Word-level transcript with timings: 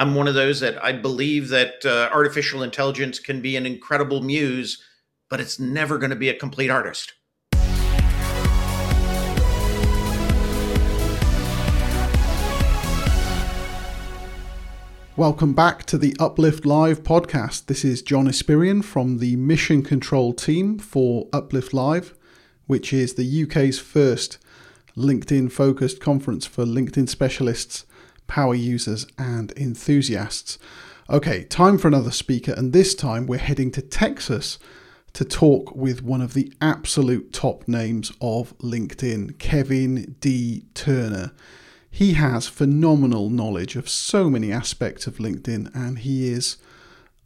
I'm 0.00 0.14
one 0.14 0.26
of 0.28 0.32
those 0.32 0.60
that 0.60 0.82
I 0.82 0.92
believe 0.92 1.50
that 1.50 1.84
uh, 1.84 2.08
artificial 2.10 2.62
intelligence 2.62 3.18
can 3.18 3.42
be 3.42 3.54
an 3.54 3.66
incredible 3.66 4.22
muse, 4.22 4.82
but 5.28 5.40
it's 5.40 5.60
never 5.60 5.98
going 5.98 6.08
to 6.08 6.16
be 6.16 6.30
a 6.30 6.34
complete 6.34 6.70
artist. 6.70 7.12
Welcome 15.18 15.52
back 15.52 15.84
to 15.84 15.98
the 15.98 16.16
Uplift 16.18 16.64
Live 16.64 17.02
podcast. 17.02 17.66
This 17.66 17.84
is 17.84 18.00
John 18.00 18.26
Espirian 18.26 18.82
from 18.82 19.18
the 19.18 19.36
Mission 19.36 19.82
Control 19.82 20.32
team 20.32 20.78
for 20.78 21.28
Uplift 21.30 21.74
Live, 21.74 22.14
which 22.66 22.94
is 22.94 23.16
the 23.16 23.42
UK's 23.42 23.78
first 23.78 24.38
LinkedIn 24.96 25.52
focused 25.52 26.00
conference 26.00 26.46
for 26.46 26.64
LinkedIn 26.64 27.06
specialists, 27.06 27.84
power 28.30 28.54
users, 28.54 29.08
and 29.18 29.52
enthusiasts. 29.56 30.56
Okay, 31.10 31.42
time 31.42 31.76
for 31.76 31.88
another 31.88 32.12
speaker, 32.12 32.54
and 32.56 32.72
this 32.72 32.94
time 32.94 33.26
we're 33.26 33.38
heading 33.38 33.72
to 33.72 33.82
Texas 33.82 34.56
to 35.14 35.24
talk 35.24 35.74
with 35.74 36.04
one 36.04 36.20
of 36.20 36.32
the 36.32 36.52
absolute 36.60 37.32
top 37.32 37.66
names 37.66 38.12
of 38.20 38.56
LinkedIn, 38.58 39.36
Kevin 39.40 40.14
D. 40.20 40.62
Turner. 40.74 41.32
He 41.90 42.12
has 42.12 42.46
phenomenal 42.46 43.30
knowledge 43.30 43.74
of 43.74 43.88
so 43.88 44.30
many 44.30 44.52
aspects 44.52 45.08
of 45.08 45.16
LinkedIn, 45.16 45.74
and 45.74 45.98
he 45.98 46.32
is 46.32 46.56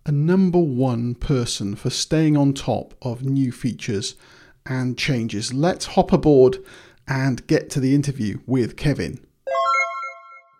a 0.06 0.12
number 0.12 0.58
one 0.58 1.14
person 1.14 1.76
for 1.76 1.90
staying 1.90 2.34
on 2.34 2.54
top 2.54 2.94
of 3.02 3.22
new 3.22 3.52
features 3.52 4.16
and 4.64 4.96
changes. 4.96 5.52
Let's 5.52 5.84
hop 5.84 6.14
aboard 6.14 6.64
and 7.06 7.46
get 7.46 7.68
to 7.70 7.80
the 7.80 7.94
interview 7.94 8.38
with 8.46 8.78
Kevin. 8.78 9.20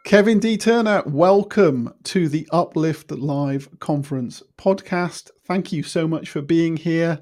Kevin 0.05 0.39
D. 0.39 0.59
Turner, 0.59 1.03
welcome 1.07 1.95
to 2.05 2.29
the 2.29 2.47
Uplift 2.53 3.11
Live 3.11 3.71
Conference 3.81 4.43
podcast. 4.59 5.31
Thank 5.47 5.73
you 5.73 5.83
so 5.83 6.07
much 6.07 6.29
for 6.29 6.43
being 6.43 6.77
here. 6.77 7.21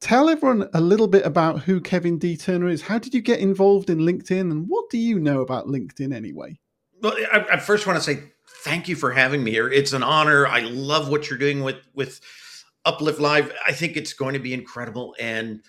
Tell 0.00 0.28
everyone 0.28 0.68
a 0.74 0.80
little 0.80 1.06
bit 1.06 1.24
about 1.24 1.60
who 1.62 1.80
Kevin 1.80 2.18
D. 2.18 2.36
Turner 2.36 2.68
is. 2.68 2.82
How 2.82 2.98
did 2.98 3.14
you 3.14 3.20
get 3.20 3.38
involved 3.38 3.90
in 3.90 3.98
LinkedIn, 3.98 4.40
and 4.40 4.66
what 4.68 4.90
do 4.90 4.98
you 4.98 5.20
know 5.20 5.40
about 5.40 5.68
LinkedIn 5.68 6.12
anyway? 6.12 6.58
Well, 7.00 7.16
I, 7.32 7.46
I 7.52 7.56
first 7.60 7.86
want 7.86 7.96
to 7.96 8.04
say 8.04 8.24
thank 8.64 8.88
you 8.88 8.96
for 8.96 9.12
having 9.12 9.44
me 9.44 9.52
here. 9.52 9.70
It's 9.70 9.92
an 9.92 10.02
honor. 10.02 10.48
I 10.48 10.62
love 10.62 11.08
what 11.08 11.30
you're 11.30 11.38
doing 11.38 11.62
with 11.62 11.76
with 11.94 12.20
Uplift 12.84 13.20
Live. 13.20 13.52
I 13.64 13.70
think 13.70 13.96
it's 13.96 14.14
going 14.14 14.34
to 14.34 14.40
be 14.40 14.52
incredible, 14.52 15.14
and 15.20 15.62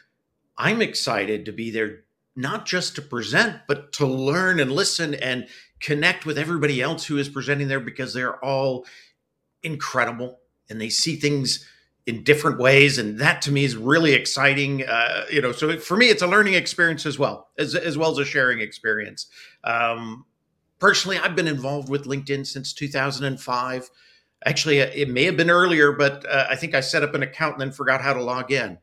I'm 0.57 0.81
excited 0.81 1.45
to 1.45 1.51
be 1.51 1.69
there 1.69 1.99
not 2.35 2.65
just 2.65 2.95
to 2.95 3.01
present, 3.03 3.61
but 3.67 3.93
to 3.93 4.07
learn 4.07 4.59
and 4.59 4.71
listen 4.71 5.13
and 5.13 5.47
connect 5.85 6.25
with 6.25 6.35
everybody 6.35 6.81
else 6.81 7.05
who 7.05 7.17
is 7.17 7.29
presenting 7.29 7.67
there 7.67 7.79
because 7.79 8.11
they're 8.11 8.43
all 8.43 8.87
incredible 9.61 10.39
and 10.67 10.81
they 10.81 10.89
see 10.89 11.15
things 11.15 11.63
in 12.07 12.23
different 12.23 12.57
ways 12.57 12.97
and 12.97 13.19
that 13.19 13.39
to 13.43 13.51
me 13.51 13.63
is 13.63 13.75
really 13.75 14.13
exciting 14.13 14.83
uh, 14.83 15.25
you 15.31 15.39
know 15.39 15.51
so 15.51 15.77
for 15.77 15.95
me 15.95 16.07
it's 16.07 16.23
a 16.23 16.27
learning 16.27 16.55
experience 16.55 17.05
as 17.05 17.19
well 17.19 17.49
as, 17.59 17.75
as 17.75 17.99
well 17.99 18.09
as 18.09 18.17
a 18.17 18.25
sharing 18.25 18.61
experience 18.61 19.27
um, 19.63 20.25
personally 20.79 21.19
i've 21.19 21.35
been 21.35 21.47
involved 21.47 21.87
with 21.87 22.05
linkedin 22.05 22.45
since 22.47 22.73
2005 22.73 23.89
actually 24.43 24.79
it 24.79 25.09
may 25.09 25.23
have 25.23 25.37
been 25.37 25.51
earlier 25.51 25.91
but 25.91 26.25
uh, 26.27 26.47
i 26.49 26.55
think 26.55 26.73
i 26.73 26.79
set 26.79 27.03
up 27.03 27.13
an 27.13 27.21
account 27.21 27.53
and 27.53 27.61
then 27.61 27.71
forgot 27.71 28.01
how 28.01 28.13
to 28.13 28.23
log 28.23 28.51
in 28.51 28.79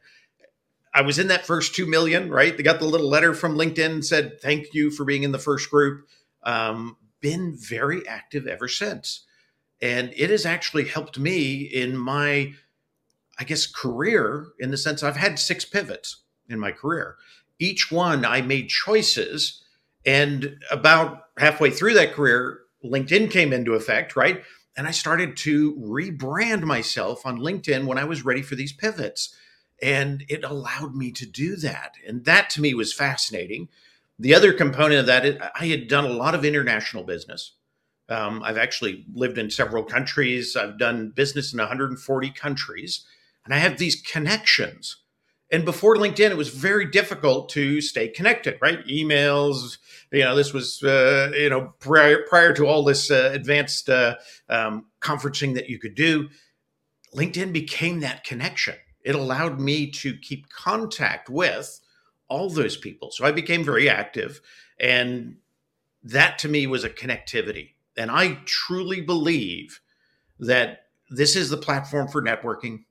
I 0.94 1.00
was 1.00 1.18
in 1.18 1.28
that 1.28 1.46
first 1.46 1.74
2 1.74 1.86
million, 1.86 2.28
right? 2.28 2.54
They 2.54 2.62
got 2.62 2.78
the 2.78 2.84
little 2.84 3.08
letter 3.08 3.32
from 3.32 3.56
LinkedIn 3.56 4.04
said, 4.04 4.42
thank 4.42 4.74
you 4.74 4.90
for 4.90 5.06
being 5.06 5.22
in 5.22 5.32
the 5.32 5.38
first 5.38 5.70
group. 5.70 6.06
Um, 6.42 6.96
been 7.20 7.56
very 7.56 8.06
active 8.06 8.46
ever 8.46 8.68
since. 8.68 9.24
And 9.80 10.12
it 10.16 10.30
has 10.30 10.44
actually 10.44 10.86
helped 10.86 11.18
me 11.18 11.62
in 11.62 11.96
my, 11.96 12.52
I 13.38 13.44
guess, 13.44 13.66
career 13.66 14.48
in 14.58 14.70
the 14.70 14.76
sense 14.76 15.02
I've 15.02 15.16
had 15.16 15.38
six 15.38 15.64
pivots 15.64 16.22
in 16.48 16.58
my 16.58 16.72
career. 16.72 17.16
Each 17.58 17.90
one 17.90 18.24
I 18.24 18.42
made 18.42 18.68
choices. 18.68 19.62
And 20.04 20.56
about 20.70 21.24
halfway 21.38 21.70
through 21.70 21.94
that 21.94 22.12
career, 22.12 22.60
LinkedIn 22.84 23.30
came 23.30 23.52
into 23.52 23.74
effect, 23.74 24.16
right? 24.16 24.42
And 24.76 24.86
I 24.86 24.90
started 24.90 25.36
to 25.38 25.74
rebrand 25.76 26.62
myself 26.62 27.24
on 27.24 27.38
LinkedIn 27.38 27.86
when 27.86 27.98
I 27.98 28.04
was 28.04 28.24
ready 28.24 28.42
for 28.42 28.56
these 28.56 28.72
pivots 28.72 29.34
and 29.82 30.24
it 30.28 30.44
allowed 30.44 30.94
me 30.94 31.10
to 31.10 31.26
do 31.26 31.56
that. 31.56 31.96
And 32.06 32.24
that 32.24 32.48
to 32.50 32.60
me 32.60 32.72
was 32.72 32.94
fascinating. 32.94 33.68
The 34.18 34.34
other 34.34 34.52
component 34.52 35.00
of 35.00 35.06
that, 35.06 35.52
I 35.58 35.66
had 35.66 35.88
done 35.88 36.04
a 36.04 36.08
lot 36.08 36.34
of 36.34 36.44
international 36.44 37.04
business. 37.04 37.56
Um, 38.08 38.42
I've 38.42 38.58
actually 38.58 39.06
lived 39.14 39.38
in 39.38 39.50
several 39.50 39.84
countries. 39.84 40.56
I've 40.56 40.78
done 40.78 41.12
business 41.14 41.52
in 41.52 41.58
140 41.58 42.30
countries, 42.30 43.04
and 43.44 43.54
I 43.54 43.58
have 43.58 43.78
these 43.78 44.00
connections. 44.02 44.96
And 45.50 45.64
before 45.64 45.96
LinkedIn, 45.96 46.30
it 46.30 46.36
was 46.36 46.48
very 46.48 46.86
difficult 46.86 47.48
to 47.50 47.80
stay 47.80 48.08
connected, 48.08 48.58
right? 48.62 48.84
Emails, 48.86 49.78
you 50.10 50.20
know, 50.20 50.34
this 50.34 50.52
was, 50.52 50.82
uh, 50.82 51.30
you 51.34 51.50
know, 51.50 51.74
prior, 51.78 52.24
prior 52.28 52.54
to 52.54 52.66
all 52.66 52.84
this 52.84 53.10
uh, 53.10 53.30
advanced 53.34 53.90
uh, 53.90 54.16
um, 54.48 54.86
conferencing 55.00 55.54
that 55.54 55.68
you 55.68 55.78
could 55.78 55.94
do, 55.94 56.28
LinkedIn 57.14 57.52
became 57.52 58.00
that 58.00 58.24
connection 58.24 58.76
it 59.04 59.14
allowed 59.14 59.60
me 59.60 59.90
to 59.90 60.16
keep 60.16 60.48
contact 60.50 61.28
with 61.28 61.80
all 62.32 62.48
those 62.48 62.78
people. 62.78 63.10
So 63.10 63.26
I 63.26 63.30
became 63.30 63.62
very 63.62 63.90
active. 63.90 64.40
And 64.80 65.36
that 66.02 66.38
to 66.38 66.48
me 66.48 66.66
was 66.66 66.82
a 66.82 66.90
connectivity. 66.90 67.72
And 67.96 68.10
I 68.10 68.38
truly 68.46 69.02
believe 69.02 69.80
that 70.40 70.86
this 71.10 71.36
is 71.36 71.50
the 71.50 71.58
platform 71.58 72.08
for 72.08 72.22
networking. 72.22 72.84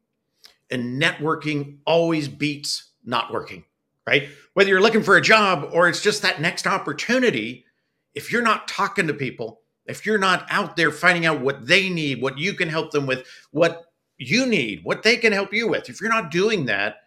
And 0.69 1.01
networking 1.01 1.79
always 1.85 2.27
beats 2.27 2.91
not 3.03 3.33
working, 3.33 3.63
right? 4.05 4.29
Whether 4.53 4.69
you're 4.69 4.79
looking 4.79 5.03
for 5.03 5.17
a 5.17 5.21
job 5.21 5.71
or 5.73 5.89
it's 5.89 6.03
just 6.03 6.21
that 6.21 6.39
next 6.39 6.67
opportunity, 6.67 7.65
if 8.13 8.31
you're 8.31 8.43
not 8.43 8.67
talking 8.67 9.07
to 9.07 9.13
people, 9.13 9.61
if 9.87 10.05
you're 10.05 10.19
not 10.19 10.45
out 10.51 10.75
there 10.75 10.91
finding 10.91 11.25
out 11.25 11.41
what 11.41 11.65
they 11.65 11.89
need, 11.89 12.21
what 12.21 12.37
you 12.37 12.53
can 12.53 12.69
help 12.69 12.91
them 12.91 13.07
with, 13.07 13.25
what 13.49 13.85
you 14.17 14.45
need, 14.45 14.83
what 14.83 15.01
they 15.01 15.17
can 15.17 15.33
help 15.33 15.51
you 15.51 15.67
with. 15.67 15.89
If 15.89 15.99
you're 15.99 16.11
not 16.11 16.29
doing 16.29 16.65
that, 16.67 17.00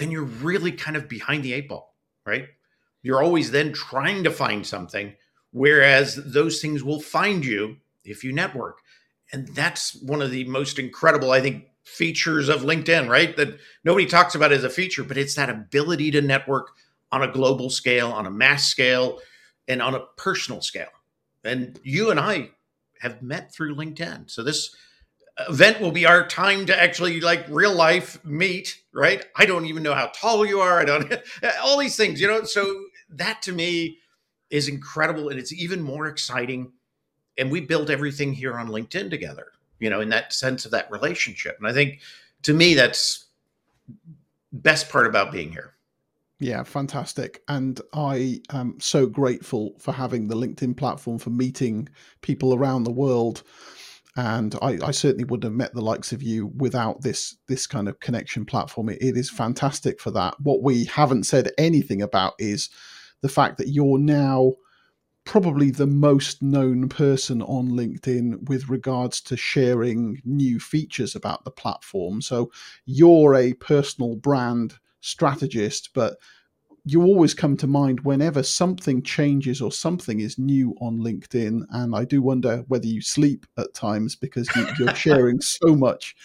then 0.00 0.10
you're 0.10 0.24
really 0.24 0.72
kind 0.72 0.96
of 0.96 1.08
behind 1.08 1.44
the 1.44 1.52
eight 1.52 1.68
ball, 1.68 1.94
right? 2.24 2.46
You're 3.02 3.22
always 3.22 3.50
then 3.50 3.72
trying 3.72 4.24
to 4.24 4.30
find 4.30 4.66
something, 4.66 5.14
whereas 5.52 6.16
those 6.16 6.60
things 6.60 6.82
will 6.82 7.00
find 7.00 7.44
you 7.44 7.76
if 8.04 8.24
you 8.24 8.32
network. 8.32 8.78
And 9.32 9.48
that's 9.48 9.94
one 10.02 10.22
of 10.22 10.30
the 10.30 10.44
most 10.44 10.78
incredible, 10.78 11.30
I 11.30 11.40
think, 11.40 11.66
features 11.84 12.48
of 12.48 12.62
LinkedIn, 12.62 13.08
right? 13.08 13.36
That 13.36 13.58
nobody 13.84 14.06
talks 14.06 14.34
about 14.34 14.52
as 14.52 14.64
a 14.64 14.70
feature, 14.70 15.04
but 15.04 15.18
it's 15.18 15.34
that 15.34 15.50
ability 15.50 16.10
to 16.12 16.20
network 16.20 16.68
on 17.12 17.22
a 17.22 17.32
global 17.32 17.70
scale, 17.70 18.10
on 18.10 18.26
a 18.26 18.30
mass 18.30 18.66
scale, 18.66 19.20
and 19.68 19.80
on 19.82 19.94
a 19.94 20.06
personal 20.16 20.60
scale. 20.60 20.90
And 21.44 21.78
you 21.82 22.10
and 22.10 22.20
I 22.20 22.50
have 23.00 23.22
met 23.22 23.52
through 23.52 23.76
LinkedIn. 23.76 24.30
So 24.30 24.42
this 24.42 24.74
event 25.48 25.80
will 25.80 25.92
be 25.92 26.06
our 26.06 26.26
time 26.26 26.66
to 26.66 26.82
actually 26.82 27.20
like 27.20 27.46
real 27.48 27.74
life 27.74 28.22
meet 28.24 28.80
right? 28.92 29.24
I 29.36 29.46
don't 29.46 29.66
even 29.66 29.82
know 29.82 29.94
how 29.94 30.10
tall 30.14 30.44
you 30.44 30.60
are. 30.60 30.80
I 30.80 30.84
don't 30.84 31.12
all 31.62 31.78
these 31.78 31.96
things 31.96 32.20
you 32.20 32.26
know? 32.26 32.44
So 32.44 32.84
that 33.10 33.42
to 33.42 33.52
me 33.52 33.98
is 34.50 34.68
incredible 34.68 35.28
and 35.28 35.38
it's 35.38 35.52
even 35.52 35.80
more 35.80 36.06
exciting 36.06 36.72
and 37.38 37.50
we 37.50 37.60
built 37.60 37.90
everything 37.90 38.32
here 38.32 38.58
on 38.58 38.68
linkedin 38.68 39.08
together 39.08 39.52
you 39.78 39.88
know 39.88 40.00
in 40.00 40.08
that 40.08 40.32
sense 40.32 40.64
of 40.64 40.72
that 40.72 40.90
relationship 40.90 41.56
and 41.58 41.68
i 41.68 41.72
think 41.72 42.00
to 42.42 42.52
me 42.52 42.74
that's 42.74 43.26
best 44.52 44.88
part 44.90 45.06
about 45.06 45.32
being 45.32 45.50
here. 45.50 45.74
Yeah, 46.38 46.62
fantastic. 46.62 47.42
And 47.48 47.80
I 47.92 48.40
am 48.50 48.80
so 48.80 49.06
grateful 49.06 49.74
for 49.78 49.92
having 49.92 50.28
the 50.28 50.34
LinkedIn 50.34 50.76
platform 50.76 51.18
for 51.18 51.30
meeting 51.30 51.88
people 52.22 52.54
around 52.54 52.84
the 52.84 52.90
world 52.90 53.42
and 54.16 54.56
I, 54.60 54.78
I, 54.82 54.90
certainly 54.90 55.24
wouldn't 55.24 55.44
have 55.44 55.52
met 55.52 55.72
the 55.72 55.80
likes 55.80 56.12
of 56.12 56.22
you 56.22 56.48
without 56.56 57.02
this 57.02 57.36
this 57.46 57.66
kind 57.66 57.88
of 57.88 58.00
connection 58.00 58.44
platform. 58.44 58.88
It, 58.88 58.98
it 59.00 59.16
is 59.16 59.30
fantastic 59.30 60.00
for 60.00 60.10
that. 60.10 60.34
What 60.40 60.62
we 60.62 60.86
haven't 60.86 61.24
said 61.24 61.52
anything 61.58 62.02
about 62.02 62.34
is 62.38 62.70
the 63.20 63.28
fact 63.28 63.58
that 63.58 63.68
you're 63.68 63.98
now 63.98 64.54
probably 65.24 65.70
the 65.70 65.86
most 65.86 66.42
known 66.42 66.88
person 66.88 67.42
on 67.42 67.70
LinkedIn 67.70 68.48
with 68.48 68.68
regards 68.68 69.20
to 69.20 69.36
sharing 69.36 70.20
new 70.24 70.58
features 70.58 71.14
about 71.14 71.44
the 71.44 71.50
platform. 71.50 72.20
So 72.20 72.50
you're 72.86 73.34
a 73.34 73.52
personal 73.54 74.16
brand 74.16 74.74
strategist, 75.00 75.90
but 75.94 76.16
you 76.84 77.02
always 77.02 77.34
come 77.34 77.56
to 77.58 77.66
mind 77.66 78.00
whenever 78.00 78.42
something 78.42 79.02
changes 79.02 79.60
or 79.60 79.70
something 79.70 80.20
is 80.20 80.38
new 80.38 80.74
on 80.80 80.98
LinkedIn. 80.98 81.64
And 81.70 81.94
I 81.94 82.04
do 82.04 82.22
wonder 82.22 82.64
whether 82.68 82.86
you 82.86 83.00
sleep 83.00 83.46
at 83.58 83.74
times 83.74 84.16
because 84.16 84.48
you, 84.56 84.88
are 84.88 84.94
sharing 84.96 85.40
so 85.40 85.74
much 85.74 86.16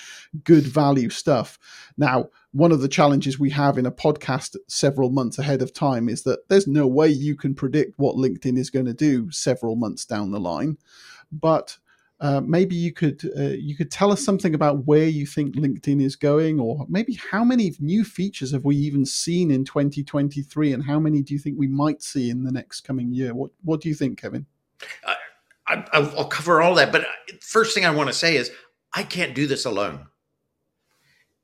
good 0.44 0.64
value 0.64 1.10
stuff. 1.10 1.60
Now, 1.98 2.30
one 2.52 2.72
of 2.72 2.82
the 2.82 2.88
challenges 2.88 3.38
we 3.38 3.50
have 3.52 3.78
in 3.78 3.86
a 3.86 3.92
podcast 3.92 4.56
several 4.68 5.10
months 5.10 5.38
ahead 5.38 5.62
of 5.62 5.74
time 5.74 6.08
is 6.08 6.24
that 6.24 6.48
there's 6.48 6.68
no 6.68 6.88
way 6.88 7.10
you 7.10 7.36
can 7.36 7.54
predict 7.54 7.94
what 7.98 8.16
LinkedIn 8.16 8.58
is 8.58 8.70
going 8.70 8.86
to 8.86 8.94
do 8.94 9.30
several 9.32 9.76
months 9.76 10.06
down 10.06 10.32
the 10.32 10.40
line. 10.40 10.78
But 11.32 11.78
uh, 12.22 12.42
maybe 12.42 12.76
you 12.76 12.94
could 12.94 13.22
uh, 13.38 13.56
you 13.60 13.76
could 13.76 13.92
tell 13.92 14.12
us 14.12 14.24
something 14.24 14.56
about 14.56 14.86
where 14.86 15.08
you 15.08 15.26
think 15.26 15.56
LinkedIn 15.56 16.02
is 16.02 16.16
going, 16.16 16.60
or 16.60 16.86
maybe 16.88 17.20
how 17.30 17.44
many 17.44 17.74
new 17.80 18.06
features 18.06 18.52
have 18.54 18.64
we 18.64 18.76
even 18.78 19.06
seen 19.06 19.52
in 19.52 19.66
2023, 19.66 20.72
and 20.72 20.84
how 20.84 20.98
many 20.98 21.22
do 21.22 21.34
you 21.34 21.40
think 21.40 21.60
we 21.60 21.68
might 21.68 22.02
see 22.02 22.30
in 22.30 22.44
the 22.44 22.52
next 22.52 22.82
coming 22.82 23.12
year? 23.12 23.34
What 23.34 23.52
What 23.64 23.82
do 23.82 23.90
you 23.90 23.96
think, 23.96 24.20
Kevin? 24.22 24.46
I, 25.68 26.00
will 26.00 26.26
cover 26.26 26.62
all 26.62 26.76
that, 26.76 26.92
but 26.92 27.02
uh, 27.02 27.34
first 27.42 27.74
thing 27.74 27.86
I 27.86 27.90
want 27.90 28.08
to 28.08 28.14
say 28.14 28.38
is 28.38 28.52
I 28.94 29.04
can't 29.04 29.36
do 29.36 29.48
this 29.48 29.66
alone. 29.66 30.08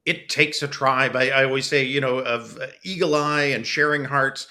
It 0.06 0.30
takes 0.30 0.64
a 0.64 0.68
tribe. 0.68 1.16
I, 1.16 1.30
I 1.30 1.44
always 1.44 1.66
say, 1.66 1.84
you 1.84 2.00
know, 2.00 2.20
of 2.20 2.58
uh, 2.58 2.68
eagle 2.84 3.16
eye 3.16 3.46
and 3.46 3.66
sharing 3.66 4.06
hearts. 4.06 4.48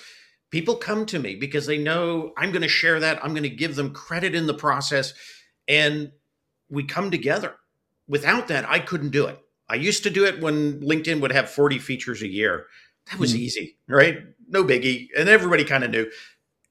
People 0.51 0.75
come 0.75 1.07
to 1.07 1.19
me 1.21 1.37
because 1.37 1.67
they 1.67 1.79
know 1.79 2.33
I'm 2.37 2.51
going 2.51 2.63
to 2.63 2.69
share 2.69 2.99
that. 3.01 3.25
I'm 3.25 3.31
going 3.31 3.45
to 3.45 3.49
give 3.49 3.77
them 3.77 3.95
credit 3.95 4.35
in 4.35 4.47
the 4.47 4.55
process 4.55 5.15
and 5.71 6.11
we 6.69 6.83
come 6.85 7.11
together. 7.11 7.55
Without 8.09 8.49
that, 8.49 8.69
I 8.69 8.81
couldn't 8.81 9.11
do 9.11 9.27
it. 9.27 9.39
I 9.69 9.77
used 9.77 10.03
to 10.03 10.11
do 10.11 10.27
it 10.27 10.43
when 10.43 10.81
LinkedIn 10.81 11.21
would 11.21 11.31
have 11.31 11.49
40 11.49 11.79
features 11.79 12.23
a 12.23 12.29
year. 12.29 12.67
That 13.09 13.21
was 13.21 13.33
mm. 13.33 13.39
easy, 13.39 13.77
right? 13.89 14.19
No 14.49 14.65
biggie. 14.65 15.09
And 15.17 15.29
everybody 15.29 15.65
kind 15.65 15.85
of 15.85 15.93
knew. 15.93 16.11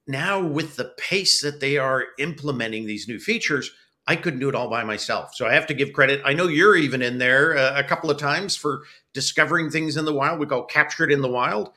Now, 0.05 0.41
with 0.41 0.75
the 0.75 0.93
pace 0.97 1.39
that 1.41 1.61
they 1.61 1.77
are 1.77 2.07
implementing 2.17 2.85
these 2.85 3.07
new 3.07 3.19
features, 3.19 3.71
I 4.05 4.17
couldn't 4.17 4.39
do 4.39 4.49
it 4.49 4.55
all 4.55 4.69
by 4.69 4.83
myself. 4.83 5.33
So 5.33 5.47
I 5.47 5.53
have 5.53 5.67
to 5.67 5.73
give 5.73 5.93
credit. 5.93 6.21
I 6.25 6.33
know 6.33 6.47
you're 6.47 6.75
even 6.75 7.01
in 7.01 7.19
there 7.19 7.57
uh, 7.57 7.79
a 7.79 7.83
couple 7.83 8.11
of 8.11 8.17
times 8.17 8.55
for 8.55 8.81
discovering 9.13 9.69
things 9.69 9.95
in 9.95 10.03
the 10.03 10.13
wild. 10.13 10.39
We 10.39 10.45
call 10.45 10.65
captured 10.65 11.11
in 11.11 11.21
the 11.21 11.29
wild. 11.29 11.71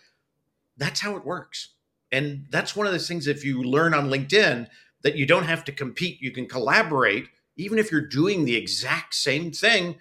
That's 0.76 1.00
how 1.00 1.16
it 1.16 1.24
works. 1.24 1.74
And 2.10 2.46
that's 2.50 2.74
one 2.74 2.86
of 2.86 2.92
those 2.92 3.06
things 3.06 3.26
if 3.26 3.44
you 3.44 3.62
learn 3.62 3.94
on 3.94 4.10
LinkedIn, 4.10 4.66
that 5.02 5.16
you 5.16 5.26
don't 5.26 5.44
have 5.44 5.64
to 5.64 5.72
compete, 5.72 6.20
you 6.20 6.30
can 6.30 6.46
collaborate, 6.46 7.28
even 7.56 7.78
if 7.78 7.90
you're 7.90 8.06
doing 8.06 8.44
the 8.44 8.56
exact 8.56 9.14
same 9.14 9.52
thing. 9.52 9.96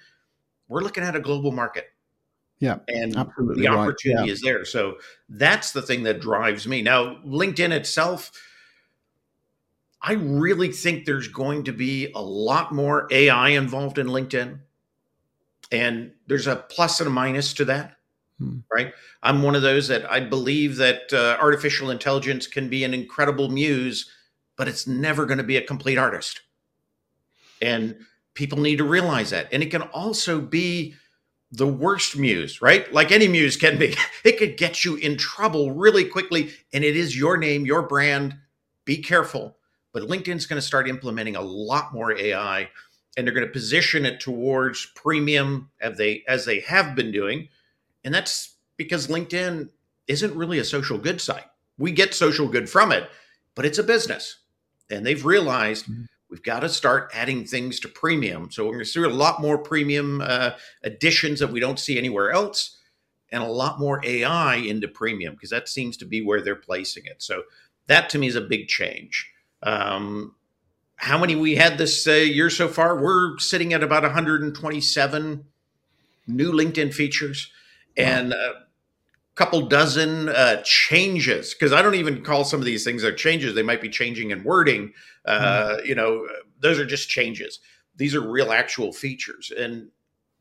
We're 0.67 0.81
looking 0.81 1.03
at 1.03 1.15
a 1.15 1.19
global 1.19 1.51
market. 1.51 1.91
Yeah. 2.59 2.77
And 2.87 3.17
absolutely 3.17 3.63
the 3.63 3.69
opportunity 3.69 4.19
right. 4.19 4.27
yeah. 4.27 4.33
is 4.33 4.41
there. 4.41 4.63
So 4.65 4.97
that's 5.27 5.71
the 5.71 5.81
thing 5.81 6.03
that 6.03 6.21
drives 6.21 6.67
me. 6.67 6.83
Now, 6.83 7.15
LinkedIn 7.25 7.71
itself, 7.71 8.31
I 10.01 10.13
really 10.13 10.71
think 10.71 11.05
there's 11.05 11.27
going 11.27 11.63
to 11.65 11.73
be 11.73 12.11
a 12.13 12.21
lot 12.21 12.71
more 12.71 13.07
AI 13.11 13.49
involved 13.49 13.97
in 13.97 14.07
LinkedIn. 14.07 14.59
And 15.71 16.11
there's 16.27 16.47
a 16.47 16.55
plus 16.55 16.99
and 16.99 17.07
a 17.07 17.11
minus 17.11 17.53
to 17.55 17.65
that, 17.65 17.97
hmm. 18.37 18.59
right? 18.71 18.93
I'm 19.23 19.41
one 19.41 19.55
of 19.55 19.63
those 19.63 19.87
that 19.87 20.09
I 20.11 20.19
believe 20.19 20.75
that 20.77 21.11
uh, 21.11 21.37
artificial 21.41 21.89
intelligence 21.89 22.45
can 22.45 22.69
be 22.69 22.83
an 22.83 22.93
incredible 22.93 23.49
muse 23.49 24.09
but 24.57 24.67
it's 24.67 24.87
never 24.87 25.25
going 25.25 25.37
to 25.37 25.43
be 25.43 25.57
a 25.57 25.61
complete 25.61 25.97
artist. 25.97 26.41
And 27.61 27.95
people 28.33 28.59
need 28.59 28.77
to 28.77 28.83
realize 28.83 29.29
that. 29.31 29.47
And 29.51 29.61
it 29.61 29.71
can 29.71 29.83
also 29.83 30.39
be 30.39 30.95
the 31.51 31.67
worst 31.67 32.17
muse, 32.17 32.61
right? 32.61 32.91
Like 32.93 33.11
any 33.11 33.27
muse 33.27 33.57
can 33.57 33.77
be. 33.77 33.95
It 34.23 34.37
could 34.37 34.55
get 34.57 34.85
you 34.85 34.95
in 34.95 35.17
trouble 35.17 35.71
really 35.71 36.05
quickly. 36.05 36.51
And 36.73 36.83
it 36.83 36.95
is 36.95 37.17
your 37.17 37.37
name, 37.37 37.65
your 37.65 37.81
brand. 37.81 38.35
Be 38.85 38.97
careful. 38.97 39.57
But 39.93 40.03
LinkedIn's 40.03 40.45
going 40.45 40.59
to 40.61 40.65
start 40.65 40.87
implementing 40.87 41.35
a 41.35 41.41
lot 41.41 41.93
more 41.93 42.17
AI 42.17 42.69
and 43.17 43.27
they're 43.27 43.33
going 43.33 43.45
to 43.45 43.51
position 43.51 44.05
it 44.05 44.19
towards 44.19 44.85
premium 44.95 45.69
as 45.81 45.97
they 45.97 46.23
as 46.27 46.45
they 46.45 46.61
have 46.61 46.95
been 46.95 47.11
doing. 47.11 47.49
And 48.03 48.13
that's 48.13 48.55
because 48.77 49.07
LinkedIn 49.07 49.69
isn't 50.07 50.35
really 50.35 50.59
a 50.59 50.63
social 50.63 50.97
good 50.97 51.19
site. 51.19 51.45
We 51.77 51.91
get 51.91 52.13
social 52.13 52.47
good 52.47 52.69
from 52.69 52.91
it, 52.91 53.09
but 53.55 53.65
it's 53.65 53.79
a 53.79 53.83
business 53.83 54.37
and 54.91 55.05
they've 55.05 55.25
realized 55.25 55.85
mm-hmm. 55.85 56.03
we've 56.29 56.43
got 56.43 56.61
to 56.61 56.69
start 56.69 57.09
adding 57.13 57.45
things 57.45 57.79
to 57.79 57.87
premium. 57.87 58.51
So 58.51 58.65
we're 58.65 58.73
going 58.73 58.85
to 58.85 58.89
see 58.89 59.01
a 59.01 59.09
lot 59.09 59.41
more 59.41 59.57
premium 59.57 60.21
uh, 60.21 60.51
additions 60.83 61.39
that 61.39 61.51
we 61.51 61.59
don't 61.59 61.79
see 61.79 61.97
anywhere 61.97 62.31
else, 62.31 62.77
and 63.31 63.41
a 63.41 63.47
lot 63.47 63.79
more 63.79 64.01
AI 64.03 64.55
into 64.55 64.87
premium 64.87 65.33
because 65.33 65.49
that 65.49 65.69
seems 65.69 65.97
to 65.97 66.05
be 66.05 66.21
where 66.21 66.41
they're 66.41 66.55
placing 66.55 67.05
it. 67.05 67.23
So 67.23 67.43
that 67.87 68.09
to 68.09 68.19
me 68.19 68.27
is 68.27 68.35
a 68.35 68.41
big 68.41 68.67
change. 68.67 69.31
Um, 69.63 70.35
how 70.95 71.17
many 71.17 71.35
we 71.35 71.55
had 71.55 71.77
this 71.77 72.07
uh, 72.07 72.11
year 72.11 72.49
so 72.49 72.67
far? 72.67 73.01
We're 73.01 73.37
sitting 73.39 73.73
at 73.73 73.83
about 73.83 74.03
127 74.03 75.45
new 76.27 76.51
LinkedIn 76.51 76.93
features, 76.93 77.51
wow. 77.97 78.03
and 78.03 78.33
uh, 78.33 78.53
couple 79.35 79.61
dozen 79.67 80.29
uh, 80.29 80.61
changes 80.63 81.53
because 81.53 81.71
I 81.71 81.81
don't 81.81 81.95
even 81.95 82.23
call 82.23 82.43
some 82.43 82.59
of 82.59 82.65
these 82.65 82.83
things 82.83 83.03
are 83.03 83.13
changes. 83.13 83.55
They 83.55 83.63
might 83.63 83.81
be 83.81 83.89
changing 83.89 84.31
in 84.31 84.43
wording. 84.43 84.93
Uh, 85.25 85.77
mm. 85.77 85.85
You 85.85 85.95
know, 85.95 86.27
those 86.59 86.79
are 86.79 86.85
just 86.85 87.09
changes. 87.09 87.59
These 87.95 88.15
are 88.15 88.21
real, 88.21 88.51
actual 88.51 88.91
features, 88.91 89.51
and 89.55 89.89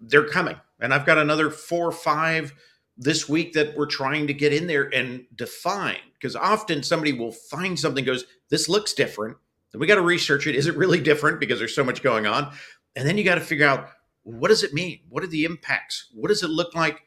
they're 0.01 0.29
coming. 0.29 0.57
And 0.81 0.95
I've 0.95 1.07
got 1.07 1.19
another 1.19 1.51
four 1.51 1.89
or 1.89 1.93
five 1.93 2.53
this 2.97 3.29
week 3.29 3.53
that 3.55 3.77
we're 3.77 3.87
trying 3.87 4.27
to 4.27 4.35
get 4.35 4.53
in 4.53 4.67
there 4.67 4.93
and 4.95 5.25
define 5.35 5.99
because 6.15 6.37
often 6.37 6.83
somebody 6.83 7.13
will 7.13 7.33
find 7.33 7.79
something 7.79 8.05
goes, 8.05 8.25
"This 8.49 8.69
looks 8.69 8.93
different." 8.93 9.37
Then 9.73 9.81
we 9.81 9.87
got 9.87 9.97
to 9.97 10.03
research 10.03 10.47
it. 10.47 10.55
Is 10.55 10.67
it 10.67 10.77
really 10.77 11.01
different? 11.11 11.39
Because 11.39 11.59
there's 11.59 11.75
so 11.75 11.85
much 11.85 12.03
going 12.03 12.27
on, 12.27 12.53
and 12.97 13.07
then 13.07 13.19
you 13.19 13.25
got 13.25 13.37
to 13.37 13.41
figure 13.41 13.67
out 13.67 13.89
what 14.23 14.49
does 14.49 14.63
it 14.63 14.75
mean? 14.75 15.01
What 15.09 15.23
are 15.23 15.29
the 15.29 15.45
impacts? 15.45 16.09
What 16.15 16.29
does 16.29 16.43
it 16.43 16.51
look 16.51 16.75
like? 16.75 17.03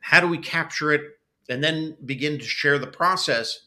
How 0.00 0.20
do 0.20 0.28
we 0.28 0.38
capture 0.38 0.92
it 0.92 1.02
and 1.48 1.62
then 1.62 1.96
begin 2.04 2.38
to 2.38 2.44
share 2.44 2.78
the 2.78 2.86
process 2.86 3.66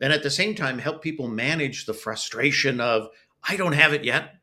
and 0.00 0.12
at 0.12 0.22
the 0.22 0.30
same 0.30 0.54
time 0.54 0.78
help 0.78 1.02
people 1.02 1.28
manage 1.28 1.86
the 1.86 1.94
frustration 1.94 2.80
of 2.80 3.08
i 3.48 3.56
don't 3.56 3.72
have 3.72 3.92
it 3.92 4.04
yet. 4.04 4.34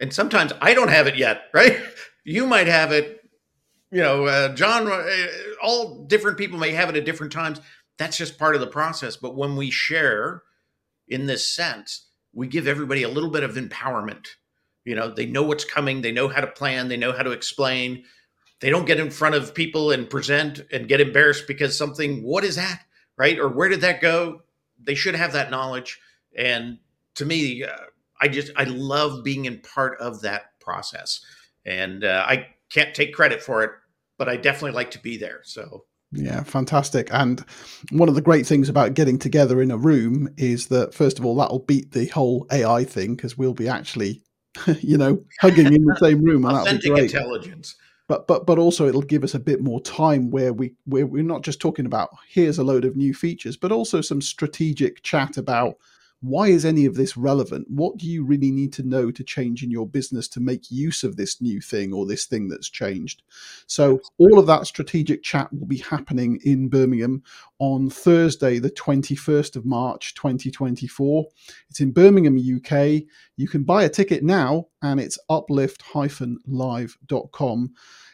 And 0.00 0.12
sometimes 0.12 0.52
i 0.60 0.74
don't 0.74 0.90
have 0.90 1.06
it 1.06 1.16
yet 1.16 1.44
right? 1.54 1.80
You 2.24 2.46
might 2.46 2.66
have 2.66 2.92
it 2.92 3.20
you 3.90 4.02
know 4.02 4.26
uh, 4.26 4.54
john 4.54 4.88
uh, 4.88 5.06
all 5.62 6.04
different 6.06 6.38
people 6.38 6.58
may 6.58 6.72
have 6.72 6.88
it 6.88 6.96
at 6.96 7.04
different 7.04 7.32
times. 7.32 7.60
That's 7.98 8.18
just 8.18 8.38
part 8.38 8.54
of 8.54 8.60
the 8.60 8.66
process. 8.66 9.16
But 9.16 9.36
when 9.36 9.56
we 9.56 9.70
share 9.70 10.42
in 11.08 11.26
this 11.26 11.48
sense 11.48 12.06
we 12.36 12.46
give 12.46 12.66
everybody 12.66 13.02
a 13.02 13.08
little 13.08 13.30
bit 13.30 13.42
of 13.42 13.54
empowerment. 13.54 14.26
You 14.84 14.94
know 14.94 15.10
they 15.10 15.26
know 15.26 15.42
what's 15.42 15.64
coming 15.64 16.02
they 16.02 16.12
know 16.12 16.28
how 16.28 16.40
to 16.40 16.46
plan 16.46 16.88
they 16.88 16.96
know 16.96 17.12
how 17.12 17.24
to 17.24 17.32
explain 17.32 18.04
they 18.60 18.70
don't 18.70 18.86
get 18.86 19.00
in 19.00 19.10
front 19.10 19.34
of 19.34 19.54
people 19.54 19.90
and 19.90 20.08
present 20.08 20.60
and 20.72 20.88
get 20.88 21.00
embarrassed 21.00 21.46
because 21.46 21.76
something 21.76 22.22
what 22.22 22.44
is 22.44 22.56
that? 22.56 22.82
Right? 23.16 23.38
Or 23.38 23.48
where 23.48 23.68
did 23.68 23.80
that 23.82 24.00
go? 24.00 24.42
They 24.82 24.94
should 24.94 25.14
have 25.14 25.32
that 25.32 25.50
knowledge. 25.50 26.00
And 26.36 26.78
to 27.14 27.24
me 27.24 27.64
uh, 27.64 27.76
i 28.20 28.28
just 28.28 28.52
i 28.56 28.64
love 28.64 29.24
being 29.24 29.46
in 29.46 29.60
part 29.60 29.98
of 30.00 30.22
that 30.22 30.58
process. 30.60 31.24
And 31.64 32.04
uh, 32.04 32.24
i 32.26 32.48
can't 32.70 32.94
take 32.94 33.14
credit 33.14 33.42
for 33.42 33.62
it 33.62 33.70
but 34.18 34.28
i 34.28 34.36
definitely 34.36 34.72
like 34.72 34.90
to 34.92 34.98
be 34.98 35.16
there. 35.16 35.40
So 35.44 35.84
yeah, 36.12 36.42
fantastic. 36.44 37.08
And 37.12 37.44
one 37.90 38.08
of 38.08 38.14
the 38.14 38.22
great 38.22 38.46
things 38.46 38.68
about 38.68 38.94
getting 38.94 39.18
together 39.18 39.60
in 39.60 39.70
a 39.70 39.76
room 39.76 40.28
is 40.36 40.68
that, 40.68 40.94
first 40.94 41.18
of 41.18 41.26
all, 41.26 41.36
that'll 41.36 41.58
beat 41.58 41.92
the 41.92 42.06
whole 42.06 42.46
AI 42.52 42.84
thing 42.84 43.16
because 43.16 43.36
we'll 43.36 43.54
be 43.54 43.68
actually, 43.68 44.22
you 44.80 44.96
know, 44.96 45.22
hugging 45.40 45.66
in 45.66 45.84
the 45.84 45.96
same 46.00 46.22
room. 46.22 46.44
And 46.44 46.56
Authentic 46.56 46.96
intelligence 46.96 47.74
but 48.08 48.26
but 48.26 48.46
but 48.46 48.58
also 48.58 48.86
it'll 48.86 49.02
give 49.02 49.24
us 49.24 49.34
a 49.34 49.40
bit 49.40 49.60
more 49.60 49.80
time 49.80 50.30
where 50.30 50.52
we 50.52 50.74
where 50.84 51.06
we're 51.06 51.22
not 51.22 51.42
just 51.42 51.60
talking 51.60 51.86
about 51.86 52.10
here's 52.28 52.58
a 52.58 52.64
load 52.64 52.84
of 52.84 52.96
new 52.96 53.14
features 53.14 53.56
but 53.56 53.72
also 53.72 54.00
some 54.00 54.20
strategic 54.20 55.02
chat 55.02 55.36
about 55.36 55.76
why 56.26 56.48
is 56.48 56.64
any 56.64 56.86
of 56.86 56.94
this 56.94 57.16
relevant? 57.16 57.66
What 57.70 57.96
do 57.96 58.06
you 58.06 58.24
really 58.24 58.50
need 58.50 58.72
to 58.74 58.82
know 58.82 59.10
to 59.10 59.24
change 59.24 59.62
in 59.62 59.70
your 59.70 59.86
business 59.86 60.28
to 60.28 60.40
make 60.40 60.70
use 60.70 61.04
of 61.04 61.16
this 61.16 61.40
new 61.40 61.60
thing 61.60 61.92
or 61.92 62.06
this 62.06 62.26
thing 62.26 62.48
that's 62.48 62.68
changed? 62.68 63.22
So 63.66 64.00
all 64.18 64.38
of 64.38 64.46
that 64.46 64.66
strategic 64.66 65.22
chat 65.22 65.52
will 65.52 65.66
be 65.66 65.78
happening 65.78 66.40
in 66.44 66.68
birmingham 66.68 67.22
on 67.58 67.88
thursday 67.88 68.58
the 68.58 68.70
21st 68.70 69.56
of 69.56 69.64
march 69.64 70.14
2024 70.14 71.24
it's 71.70 71.80
in 71.80 71.90
birmingham 71.90 72.36
uk 72.36 72.70
you 73.36 73.48
can 73.48 73.64
buy 73.64 73.84
a 73.84 73.88
ticket 73.88 74.22
now 74.22 74.66
and 74.82 75.00
it's 75.00 75.18
uplift-live.com 75.30 77.72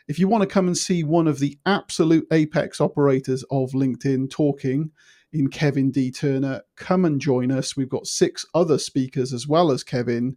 if 0.09 0.19
you 0.19 0.27
want 0.29 0.43
to 0.43 0.49
come 0.49 0.67
and 0.67 0.79
see 0.79 1.03
one 1.03 1.27
of 1.27 1.39
the 1.39 1.59
absolute 1.67 2.27
apex 2.31 2.81
operators 2.81 3.43
of 3.51 3.73
linkedin 3.73 4.31
talking 4.31 4.93
in 5.33 5.49
Kevin 5.49 5.91
D. 5.91 6.11
Turner. 6.11 6.63
Come 6.77 7.05
and 7.05 7.21
join 7.21 7.51
us. 7.51 7.77
We've 7.77 7.89
got 7.89 8.07
six 8.07 8.47
other 8.55 8.79
speakers 8.79 9.33
as 9.33 9.47
well 9.47 9.71
as 9.71 9.83
Kevin. 9.83 10.37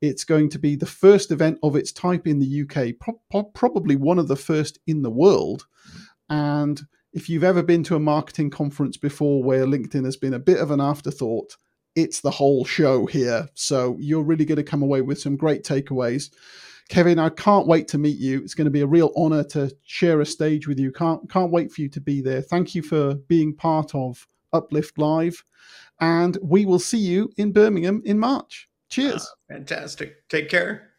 It's 0.00 0.24
going 0.24 0.48
to 0.50 0.58
be 0.58 0.76
the 0.76 0.86
first 0.86 1.30
event 1.30 1.58
of 1.62 1.76
its 1.76 1.92
type 1.92 2.26
in 2.26 2.38
the 2.38 2.62
UK, 2.62 2.94
pro- 2.98 3.44
probably 3.44 3.96
one 3.96 4.18
of 4.18 4.28
the 4.28 4.36
first 4.36 4.78
in 4.86 5.02
the 5.02 5.10
world. 5.10 5.66
And 6.30 6.80
if 7.12 7.28
you've 7.28 7.44
ever 7.44 7.62
been 7.62 7.82
to 7.84 7.96
a 7.96 8.00
marketing 8.00 8.50
conference 8.50 8.96
before 8.96 9.42
where 9.42 9.66
LinkedIn 9.66 10.04
has 10.04 10.16
been 10.16 10.34
a 10.34 10.38
bit 10.38 10.58
of 10.58 10.70
an 10.70 10.80
afterthought, 10.80 11.56
it's 11.96 12.20
the 12.20 12.30
whole 12.30 12.64
show 12.64 13.06
here. 13.06 13.48
So 13.54 13.96
you're 14.00 14.22
really 14.22 14.44
going 14.44 14.56
to 14.56 14.62
come 14.62 14.82
away 14.82 15.02
with 15.02 15.20
some 15.20 15.36
great 15.36 15.64
takeaways. 15.64 16.30
Kevin, 16.90 17.20
I 17.20 17.28
can't 17.28 17.68
wait 17.68 17.86
to 17.88 17.98
meet 17.98 18.18
you. 18.18 18.42
It's 18.42 18.54
going 18.54 18.64
to 18.64 18.70
be 18.70 18.80
a 18.80 18.86
real 18.86 19.12
honor 19.14 19.44
to 19.44 19.72
share 19.84 20.20
a 20.20 20.26
stage 20.26 20.66
with 20.66 20.78
you. 20.78 20.90
Can't 20.90 21.30
can't 21.30 21.52
wait 21.52 21.70
for 21.70 21.82
you 21.82 21.88
to 21.88 22.00
be 22.00 22.20
there. 22.20 22.42
Thank 22.42 22.74
you 22.74 22.82
for 22.82 23.14
being 23.14 23.54
part 23.54 23.94
of 23.94 24.26
Uplift 24.52 24.98
Live, 24.98 25.44
and 26.00 26.36
we 26.42 26.66
will 26.66 26.80
see 26.80 26.98
you 26.98 27.30
in 27.36 27.52
Birmingham 27.52 28.02
in 28.04 28.18
March. 28.18 28.68
Cheers. 28.88 29.22
Uh, 29.22 29.54
fantastic. 29.54 30.28
Take 30.28 30.48
care. 30.48 30.90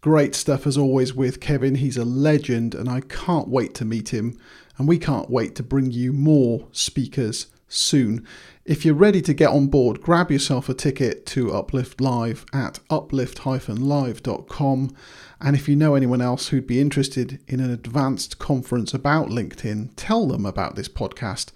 Great 0.00 0.34
stuff 0.34 0.66
as 0.66 0.76
always 0.76 1.14
with 1.14 1.38
Kevin. 1.38 1.76
He's 1.76 1.96
a 1.96 2.04
legend, 2.04 2.74
and 2.74 2.88
I 2.88 3.02
can't 3.02 3.46
wait 3.46 3.72
to 3.76 3.84
meet 3.84 4.12
him. 4.12 4.36
And 4.78 4.88
we 4.88 4.98
can't 4.98 5.30
wait 5.30 5.54
to 5.56 5.62
bring 5.62 5.92
you 5.92 6.12
more 6.12 6.66
speakers 6.72 7.46
soon. 7.72 8.26
If 8.64 8.84
you're 8.84 8.94
ready 8.94 9.20
to 9.22 9.34
get 9.34 9.50
on 9.50 9.66
board, 9.66 10.00
grab 10.00 10.30
yourself 10.30 10.68
a 10.68 10.74
ticket 10.74 11.26
to 11.26 11.52
Uplift 11.52 12.00
Live 12.00 12.46
at 12.52 12.78
uplift-live.com. 12.90 14.96
And 15.40 15.56
if 15.56 15.68
you 15.68 15.74
know 15.74 15.96
anyone 15.96 16.20
else 16.20 16.48
who'd 16.48 16.66
be 16.66 16.80
interested 16.80 17.40
in 17.48 17.58
an 17.58 17.72
advanced 17.72 18.38
conference 18.38 18.94
about 18.94 19.28
LinkedIn, 19.28 19.90
tell 19.96 20.28
them 20.28 20.46
about 20.46 20.76
this 20.76 20.88
podcast 20.88 21.50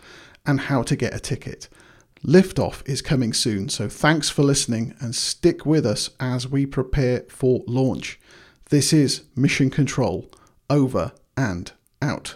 and 0.45 0.63
how 0.63 0.83
to 0.83 0.97
get 0.97 1.15
a 1.15 1.21
ticket. 1.21 1.69
Liftoff 2.25 2.83
is 2.89 3.03
coming 3.03 3.33
soon, 3.33 3.69
so 3.69 3.89
thanks 3.89 4.29
for 4.29 4.43
listening 4.43 4.97
and 4.99 5.15
stick 5.15 5.65
with 5.65 5.87
us 5.87 6.11
as 6.19 6.49
we 6.49 6.67
prepare 6.67 7.21
for 7.29 7.63
launch. 7.69 8.19
This 8.71 8.93
is 8.93 9.23
Mission 9.37 9.71
Control, 9.71 10.29
over 10.69 11.13
and 11.37 11.71
out. 12.03 12.35